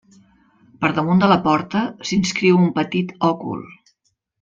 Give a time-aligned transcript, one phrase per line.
[0.85, 3.67] Per damunt de la porta s'inscriu un petit òcul.